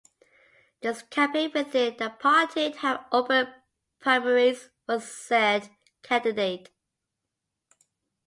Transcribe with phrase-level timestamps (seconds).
[0.81, 3.53] There is a campaign within that party to have open
[3.99, 5.69] primaries for said
[6.01, 6.71] candidate.